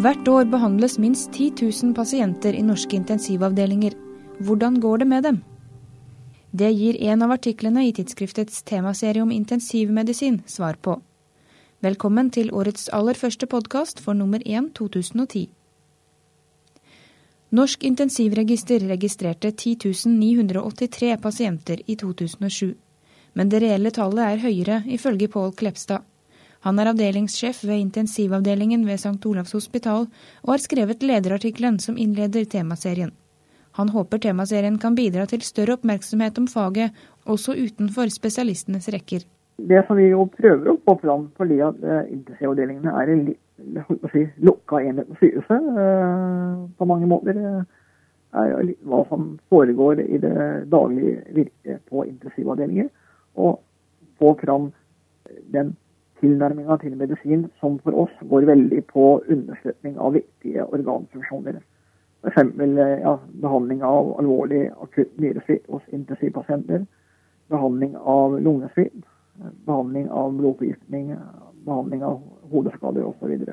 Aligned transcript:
Hvert 0.00 0.28
år 0.32 0.46
behandles 0.48 0.94
minst 0.96 1.34
10 1.36 1.50
000 1.60 1.90
pasienter 1.92 2.56
i 2.56 2.62
norske 2.64 2.96
intensivavdelinger. 2.96 3.92
Hvordan 4.40 4.78
går 4.80 5.02
det 5.02 5.06
med 5.08 5.22
dem? 5.26 5.40
Det 6.56 6.70
gir 6.72 6.96
en 7.04 7.22
av 7.26 7.34
artiklene 7.34 7.82
i 7.84 7.90
tidsskriftets 7.92 8.62
temaserie 8.62 9.20
om 9.20 9.34
intensivmedisin 9.34 10.38
svar 10.46 10.78
på. 10.80 10.94
Velkommen 11.84 12.30
til 12.32 12.48
årets 12.48 12.88
aller 12.96 13.12
første 13.12 13.44
podkast 13.46 14.00
for 14.00 14.16
nummer 14.16 14.40
1 14.46 14.72
2010. 14.78 15.50
Norsk 17.50 17.84
intensivregister 17.84 18.88
registrerte 18.88 19.52
10 19.52 19.92
983 20.16 21.16
pasienter 21.20 21.84
i 21.86 21.96
2007. 22.00 22.72
Men 23.34 23.52
det 23.52 23.60
reelle 23.60 23.92
tallet 23.92 24.24
er 24.24 24.46
høyere, 24.48 24.82
ifølge 24.88 25.28
Pål 25.28 25.52
Klepstad. 25.52 26.08
Han 26.66 26.78
er 26.78 26.90
avdelingssjef 26.90 27.62
ved 27.64 27.80
intensivavdelingen 27.80 28.84
ved 28.84 29.00
St. 29.00 29.16
Olavs 29.26 29.54
hospital, 29.56 30.06
og 30.44 30.52
har 30.52 30.60
skrevet 30.60 31.02
lederartikkelen 31.02 31.78
som 31.80 31.96
innleder 31.96 32.44
temaserien. 32.44 33.14
Han 33.78 33.88
håper 33.88 34.20
temaserien 34.20 34.76
kan 34.78 34.94
bidra 34.98 35.24
til 35.30 35.40
større 35.46 35.78
oppmerksomhet 35.78 36.38
om 36.38 36.48
faget, 36.50 36.92
også 37.24 37.54
utenfor 37.56 38.12
spesialistenes 38.12 38.90
rekker. 38.92 39.24
Det 39.56 39.84
som 39.86 39.96
vi 39.96 40.10
jo 40.10 40.26
prøver 40.36 40.72
å 40.72 40.78
få 40.84 40.96
fram 41.00 41.26
fordi 41.36 41.60
at 41.64 41.80
uh, 41.84 42.04
intensivavdelingene 42.12 42.92
er 43.02 43.12
en 43.12 43.26
si, 44.12 44.24
lukka 44.40 44.80
enhet 44.84 45.08
på 45.08 45.18
sykehuset 45.20 45.68
uh, 45.76 46.64
på 46.76 46.88
mange 46.88 47.08
måter, 47.08 47.40
uh, 47.40 47.64
er 48.40 48.72
hva 48.88 49.02
som 49.08 49.34
foregår 49.52 50.00
i 50.04 50.20
det 50.22 50.36
daglige 50.72 51.20
virket 51.36 51.84
på 51.88 52.04
intensivavdelinger. 52.08 52.88
Og 53.40 53.60
få 54.20 54.34
fram 54.40 54.70
den 55.54 55.74
tilnærminga 56.20 56.76
til 56.82 56.96
medisin 56.96 57.46
som 57.60 57.78
for 57.84 57.96
oss 58.04 58.24
går 58.30 58.46
veldig 58.48 58.84
på 58.92 59.06
understøtning 59.28 59.98
av 59.98 60.14
viktige 60.18 60.64
organfunksjoner. 60.66 61.60
F.eks. 62.24 62.36
Eh, 62.60 63.00
ja, 63.00 63.16
behandling 63.42 63.82
av 63.86 64.12
alvorlig 64.20 64.66
akutt 64.82 65.16
nyresvikt 65.18 65.70
hos 65.72 65.82
intensivpasienter. 65.92 66.84
Behandling 67.50 67.96
av 67.96 68.40
lungesvikt. 68.40 69.02
Behandling 69.66 70.10
av 70.10 70.36
blodforgiftning. 70.36 71.14
Behandling 71.64 72.04
av 72.04 72.20
hodeskader 72.52 73.08
osv. 73.08 73.52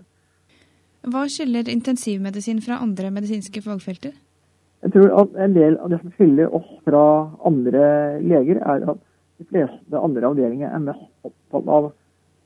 Hva 1.08 1.28
skiller 1.32 1.70
intensivmedisin 1.72 2.60
fra 2.66 2.82
andre 2.84 3.12
medisinske 3.16 3.62
fagfelter? 3.64 4.16
Jeg 4.84 4.94
tror 4.94 5.14
at 5.22 5.38
en 5.42 5.56
del 5.56 5.78
av 5.82 5.90
det 5.90 6.02
som 6.02 6.12
skiller 6.14 6.52
oss 6.54 6.68
fra 6.86 7.04
andre 7.48 7.86
leger, 8.22 8.60
er 8.60 8.84
at 8.92 9.00
de 9.40 9.48
fleste 9.50 10.02
andre 10.02 10.28
avdelinger 10.28 10.70
er 10.70 10.84
mest 10.84 11.08
opptatt 11.26 11.72
av 11.78 11.90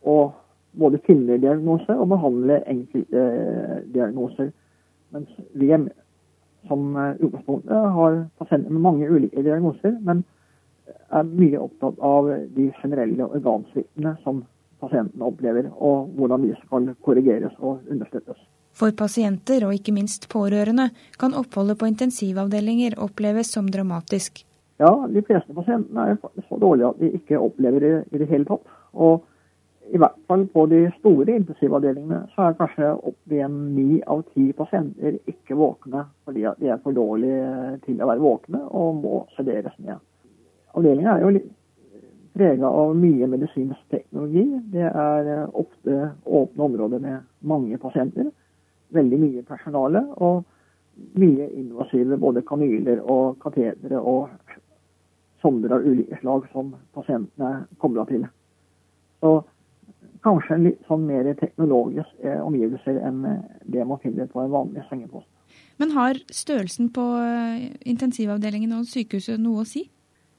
å 0.04 0.32
både 0.80 1.02
finne 1.06 1.38
diagnoser 1.42 2.00
og 2.00 2.10
behandle 2.14 2.62
enkeltdiagnoser. 2.66 3.82
eh, 3.82 3.94
diagnoser. 3.94 4.52
Mens 5.12 5.30
vi 5.54 5.72
er, 5.72 5.90
som 6.68 6.96
utgangspunkt 6.96 7.26
utgangspunktet 7.26 7.92
har 7.98 8.30
pasienter 8.40 8.72
med 8.72 8.82
mange 8.82 9.10
ulike 9.10 9.44
diagnoser, 9.44 9.98
men 10.02 10.24
er 11.12 11.24
mye 11.24 11.60
opptatt 11.60 12.00
av 12.00 12.30
de 12.56 12.72
generelle 12.82 13.28
organsviktene 13.28 14.16
som 14.24 14.44
pasientene 14.82 15.28
opplever, 15.28 15.70
og 15.78 16.10
hvordan 16.18 16.48
de 16.48 16.56
skal 16.66 16.94
korrigeres 17.06 17.54
og 17.60 17.82
understøttes. 17.92 18.40
For 18.74 18.94
pasienter, 18.96 19.66
og 19.68 19.76
ikke 19.76 19.94
minst 19.94 20.30
pårørende, 20.32 20.90
kan 21.20 21.36
oppholdet 21.38 21.78
på 21.80 21.90
intensivavdelinger 21.92 22.96
oppleves 23.04 23.52
som 23.52 23.68
dramatisk. 23.68 24.46
Ja, 24.82 24.94
de 25.12 25.22
fleste 25.22 25.54
pasientene 25.54 26.08
er 26.14 26.18
så 26.48 26.58
dårlige 26.58 26.90
at 26.90 27.02
de 27.02 27.12
ikke 27.20 27.40
opplever 27.40 27.84
det 27.84 27.94
i 28.16 28.22
det 28.24 28.30
hele 28.32 28.48
tatt. 28.48 28.64
Og 28.94 29.22
i 29.92 30.00
hvert 30.00 30.20
fall 30.28 30.46
på 30.48 30.66
de 30.72 30.86
store 31.00 31.34
intensivavdelingene 31.36 32.22
så 32.32 32.46
er 32.48 32.58
kanskje 32.60 32.92
opp 33.10 33.34
igjen 33.34 33.58
ni 33.76 34.00
av 34.08 34.22
ti 34.32 34.46
pasienter 34.56 35.18
ikke 35.28 35.58
våkne 35.60 36.06
fordi 36.24 36.46
de 36.62 36.70
er 36.72 36.80
for 36.84 36.96
dårlige 36.96 37.80
til 37.86 38.00
å 38.00 38.08
være 38.08 38.24
våkne 38.24 38.62
og 38.70 39.02
må 39.02 39.24
sederes 39.36 39.76
ned. 39.84 40.00
Avdelinga 40.72 41.18
er 41.18 41.26
jo 41.26 41.34
litt 41.36 41.50
prega 42.32 42.72
av 42.72 42.96
mye 42.96 43.28
medisinsk 43.28 43.82
teknologi. 43.92 44.46
Det 44.72 44.88
er 44.88 45.32
ofte 45.50 45.98
åpne 46.24 46.68
områder 46.70 47.04
med 47.04 47.28
mange 47.44 47.80
pasienter. 47.82 48.32
Veldig 48.96 49.20
mye 49.20 49.44
personale 49.48 50.06
og 50.24 50.46
mye 51.20 51.50
invasive 51.60 52.20
både 52.20 52.44
kanyler 52.48 53.04
og 53.12 53.40
katedre 53.44 54.00
og 54.00 54.30
sonder 55.44 55.76
av 55.76 55.84
ulike 55.88 56.20
slag 56.22 56.48
som 56.54 56.76
pasientene 56.96 57.50
er 57.58 57.66
kobla 57.82 58.06
til. 58.08 58.24
Så 59.20 59.42
kanskje 60.26 60.58
litt 60.62 60.82
sånn 60.90 61.06
mer 61.08 61.30
teknologisk 61.40 62.26
eh, 62.26 62.40
omgivelser 62.44 63.00
enn 63.08 63.26
eh, 63.26 63.40
det 63.74 63.86
man 63.88 64.02
finner 64.04 64.30
på 64.32 64.44
en 64.44 64.54
vanlig 64.54 64.84
sengepost. 64.90 65.28
Men 65.82 65.94
har 65.96 66.20
størrelsen 66.32 66.92
på 66.94 67.06
eh, 67.18 67.72
intensivavdelingen 67.90 68.74
og 68.78 68.88
sykehuset 68.90 69.42
noe 69.42 69.64
å 69.64 69.68
si? 69.68 69.88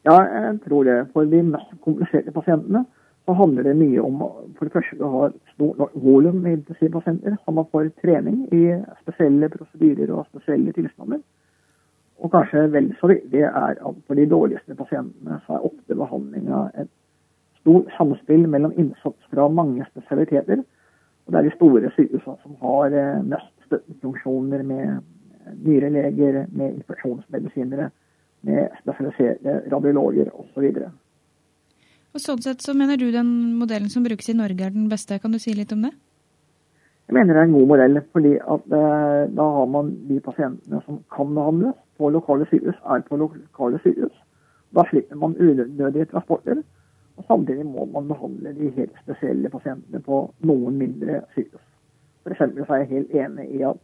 Ja, 0.06 0.18
jeg 0.22 0.58
tror 0.64 0.86
det. 0.86 0.98
For 1.14 1.28
de 1.30 1.42
mest 1.46 1.74
kompliserte 1.84 2.34
pasientene 2.34 2.84
så 3.26 3.34
handler 3.38 3.68
det 3.68 3.76
mye 3.78 4.02
om 4.02 4.18
for 4.58 4.66
det 4.66 4.74
første 4.74 5.04
å 5.06 5.10
ha 5.12 5.28
stort 5.52 5.78
nok 5.78 5.92
volum 6.02 6.40
med 6.42 6.56
intensivpasienter, 6.58 7.36
så 7.44 7.54
man 7.54 7.68
får 7.70 7.92
trening 8.02 8.40
i 8.50 8.64
spesielle 9.04 9.50
prosedyrer 9.52 10.10
og 10.10 10.26
spesielle 10.32 10.74
tilstander. 10.74 11.22
Og 12.22 12.30
kanskje 12.34 12.66
vel 12.70 12.90
så 12.98 13.10
viktig 13.10 13.44
er 13.46 13.78
at 13.78 14.02
for 14.06 14.18
de 14.18 14.26
dårligste 14.30 14.74
pasientene 14.78 15.38
så 15.46 15.58
er 15.58 15.68
ofte 15.70 15.98
behandlinga 15.98 16.64
et 16.82 16.90
stort 17.62 17.90
samspill 17.96 18.46
mellom 18.50 18.74
innsats 18.76 19.30
fra 19.30 19.48
mange 19.48 19.86
spesialiteter. 19.90 20.62
Og 21.26 21.32
det 21.32 21.40
er 21.40 21.48
de 21.48 21.56
store 21.56 21.90
sykehusene 21.96 22.38
som 22.42 22.58
har 22.62 22.94
eh, 22.98 23.24
mest 23.24 23.52
støttefunksjoner 23.68 24.62
med 24.66 25.02
nyreleger, 25.62 26.46
med 26.52 26.78
infeksjonsmedisinere, 26.80 27.90
med 28.42 28.76
spesialiserte 28.82 29.62
radiologer 29.72 30.30
osv. 30.34 30.68
Og 32.12 32.20
Sånn 32.20 32.42
sett 32.44 32.62
så 32.62 32.74
mener 32.76 32.98
du 33.00 33.08
den 33.14 33.30
modellen 33.58 33.90
som 33.90 34.04
brukes 34.04 34.28
i 34.28 34.36
Norge 34.36 34.66
er 34.66 34.74
den 34.74 34.90
beste. 34.90 35.18
Kan 35.22 35.32
du 35.32 35.40
si 35.42 35.54
litt 35.56 35.72
om 35.72 35.86
det? 35.86 35.92
Jeg 37.08 37.16
mener 37.16 37.34
det 37.34 37.40
er 37.40 37.48
en 37.48 37.56
god 37.56 37.70
modell, 37.70 38.02
fordi 38.14 38.34
at 38.40 38.76
eh, 38.78 39.22
da 39.36 39.46
har 39.56 39.70
man 39.70 39.94
de 40.08 40.20
pasientene 40.24 40.82
som 40.86 41.00
kan 41.12 41.32
behandles 41.34 41.78
på 41.98 42.10
lokale 42.12 42.46
sykehus, 42.50 42.78
er 42.88 43.02
på 43.06 43.18
lokale 43.20 43.80
sykehus. 43.82 44.14
Da 44.72 44.84
slipper 44.90 45.18
man 45.20 45.36
unødige 45.36 46.08
transporter. 46.12 46.62
Og 47.16 47.24
Samtidig 47.28 47.66
må 47.66 47.84
man 47.92 48.08
behandle 48.08 48.54
de 48.56 48.70
helt 48.76 48.94
spesielle 49.02 49.50
pasientene 49.52 50.00
på 50.00 50.24
noen 50.48 50.78
mindre 50.80 51.22
sykehus. 51.34 51.64
For 52.22 52.38
så 52.38 52.74
er 52.74 52.84
jeg 52.84 52.92
helt 52.92 53.16
enig 53.24 53.48
i 53.58 53.64
at 53.66 53.80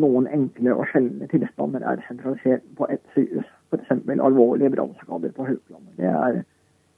noen 0.00 0.26
enkle 0.26 0.74
og 0.74 0.88
sjeldne 0.90 1.28
tilstander 1.30 1.84
er 1.86 2.02
sentralisert 2.08 2.64
på 2.78 2.88
ett 2.90 3.04
sykehus. 3.14 3.46
F.eks. 3.70 3.92
alvorlige 4.14 4.72
brannskader 4.74 5.32
på 5.36 5.46
Haukelandet. 5.46 5.94
Det 6.00 6.10
er 6.10 6.42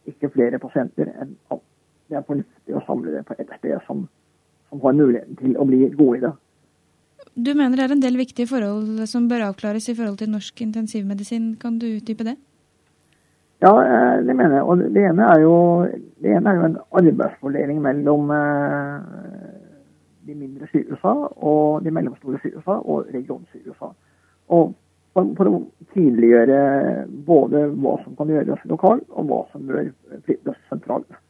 ikke 0.06 0.32
flere 0.32 0.60
pasienter 0.62 1.10
enn 1.12 1.36
at 1.53 1.62
det 2.09 2.16
er 2.16 2.26
fornuftig 2.26 2.76
å 2.78 2.82
samle 2.86 3.12
det 3.12 3.25
på 3.26 3.36
ett 3.38 3.53
sted 3.59 3.78
som, 3.86 4.06
som 4.70 4.82
har 4.84 4.97
muligheten 4.97 5.38
til 5.41 5.56
å 5.59 5.66
bli 5.69 5.88
gode 5.98 6.19
i 6.19 6.25
det. 6.26 6.34
Du 7.36 7.53
mener 7.53 7.76
det 7.76 7.84
er 7.84 7.92
en 7.92 8.04
del 8.04 8.16
viktige 8.16 8.48
forhold 8.48 9.03
som 9.10 9.26
bør 9.28 9.50
avklares 9.50 9.88
i 9.91 9.97
forhold 9.97 10.20
til 10.22 10.31
norsk 10.32 10.60
intensivmedisin. 10.62 11.56
Kan 11.60 11.81
du 11.82 11.88
utdype 11.91 12.25
det? 12.25 12.36
Ja, 13.65 13.72
eh, 13.84 14.25
det 14.25 14.34
mener 14.37 14.59
jeg. 14.59 14.65
Og 14.65 14.78
det 14.78 15.05
ene 15.11 15.28
er 15.33 15.41
jo, 15.41 15.55
ene 16.25 16.50
er 16.50 16.59
jo 16.59 16.65
en 16.71 16.81
arbeidsfordeling 17.00 17.81
mellom 17.83 18.31
eh, 18.31 18.99
de 20.27 20.34
mindre 20.34 20.69
sykehusene 20.72 21.31
og 21.37 21.84
de 21.84 21.91
mellomstore 21.95 22.41
sykehusene 22.43 22.83
og 22.84 23.06
regionsykehusene. 23.15 23.95
Og 24.49 24.75
for, 25.16 25.49
å 25.49 25.61
tydeliggjøre 25.95 26.61
både 27.27 27.66
hva 27.72 27.97
som 28.05 28.16
kan 28.19 28.28
gjøres 28.31 28.65
lokalt, 28.69 29.06
og 29.16 29.31
hva 29.31 29.41
som 29.53 29.65
bør 29.69 29.89
flyttes 30.27 30.59
sentralt. 30.69 31.21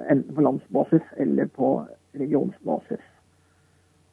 Enten 0.00 0.32
på 0.32 0.44
landsbasis 0.46 1.04
eller 1.20 1.50
på 1.52 1.74
regionsbasis. 2.16 3.02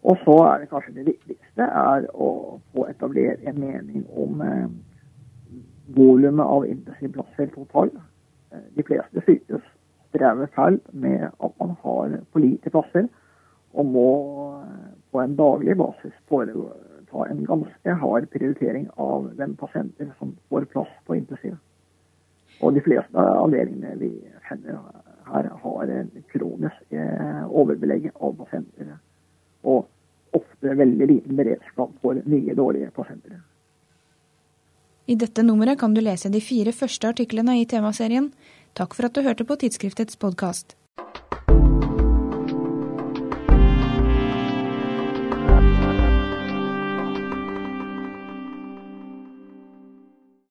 Og 0.08 0.20
så 0.26 0.36
er 0.50 0.60
det 0.60 0.70
kanskje 0.72 0.98
det 0.98 1.08
viktigste 1.08 1.64
er 1.64 2.10
å 2.14 2.60
få 2.74 2.86
etablert 2.92 3.48
en 3.48 3.60
mening 3.60 4.04
om 4.20 4.44
eh, 4.44 4.68
volumet 5.96 6.46
av 6.46 6.68
intensivplasser 6.68 7.52
totalt. 7.56 7.96
Eh, 8.52 8.66
de 8.76 8.84
fleste 8.84 9.24
sykehus 9.26 9.64
strever 10.10 10.50
feil 10.56 10.80
med 10.92 11.30
at 11.30 11.56
man 11.60 11.76
har 11.84 12.20
for 12.32 12.44
lite 12.44 12.72
plasser, 12.74 13.08
og 13.74 13.86
må 13.86 14.10
eh, 14.62 14.92
på 15.12 15.22
en 15.22 15.36
daglig 15.40 15.78
basis 15.78 16.16
foreta 16.30 17.26
en 17.30 17.44
ganske 17.46 17.98
hard 18.02 18.30
prioritering 18.34 18.88
av 18.98 19.30
hvem 19.38 19.56
pasienter 19.60 20.12
som 20.20 20.36
får 20.50 20.68
plass 20.74 20.94
på 21.08 21.18
intensiv. 21.20 21.58
Og 22.62 22.74
de 22.74 22.82
fleste 22.82 23.22
avdelingene 23.22 23.98
vi 24.00 24.12
kjenner 24.48 24.80
her, 25.28 25.50
har 25.64 25.92
en 25.94 26.10
kronisk 26.32 26.96
eh, 26.96 27.44
overbelegg 27.48 28.10
av 28.16 28.34
pasienter. 28.40 28.96
Og 29.68 29.86
ofte 30.38 30.74
veldig 30.80 31.08
liten 31.08 31.38
beredskap 31.38 31.94
for 32.02 32.20
nye, 32.26 32.56
dårlige 32.56 32.92
pasienter. 32.96 33.40
I 35.08 35.16
dette 35.16 35.44
nummeret 35.44 35.80
kan 35.80 35.94
du 35.96 36.02
lese 36.04 36.30
de 36.30 36.42
fire 36.44 36.74
første 36.76 37.08
artiklene 37.08 37.58
i 37.62 37.66
temaserien. 37.66 38.32
Takk 38.76 38.94
for 38.94 39.08
at 39.08 39.16
du 39.16 39.24
hørte 39.24 39.48
på 39.48 39.56
tidsskriftets 39.60 40.20
podkast. 40.20 40.77